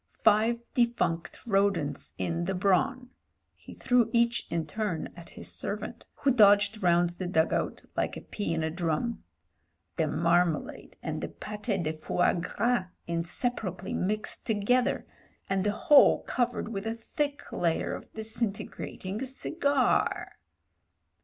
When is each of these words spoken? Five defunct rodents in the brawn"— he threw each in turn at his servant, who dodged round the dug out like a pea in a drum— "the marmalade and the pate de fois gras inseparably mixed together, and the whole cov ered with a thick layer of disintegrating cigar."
Five 0.23 0.63
defunct 0.73 1.37
rodents 1.45 2.13
in 2.17 2.45
the 2.45 2.55
brawn"— 2.55 3.11
he 3.55 3.75
threw 3.75 4.09
each 4.11 4.47
in 4.49 4.65
turn 4.65 5.13
at 5.15 5.29
his 5.37 5.51
servant, 5.51 6.07
who 6.15 6.31
dodged 6.31 6.81
round 6.81 7.11
the 7.11 7.27
dug 7.27 7.53
out 7.53 7.85
like 7.95 8.17
a 8.17 8.21
pea 8.21 8.51
in 8.55 8.63
a 8.63 8.71
drum— 8.71 9.23
"the 9.97 10.07
marmalade 10.07 10.97
and 11.03 11.21
the 11.21 11.27
pate 11.27 11.83
de 11.83 11.93
fois 11.93 12.33
gras 12.33 12.85
inseparably 13.05 13.93
mixed 13.93 14.47
together, 14.47 15.05
and 15.47 15.63
the 15.63 15.71
whole 15.71 16.23
cov 16.23 16.53
ered 16.53 16.69
with 16.69 16.87
a 16.87 16.95
thick 16.95 17.51
layer 17.53 17.93
of 17.93 18.11
disintegrating 18.13 19.21
cigar." 19.23 20.39